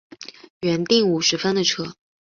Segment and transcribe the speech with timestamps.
[0.61, 1.93] 原订五十分的车